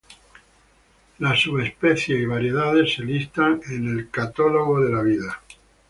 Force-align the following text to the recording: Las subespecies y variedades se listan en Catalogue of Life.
Las 1.19 1.39
subespecies 1.41 2.19
y 2.21 2.25
variedades 2.25 2.95
se 2.95 3.03
listan 3.03 3.61
en 3.69 4.07
Catalogue 4.11 4.95
of 4.95 5.05
Life. 5.05 5.27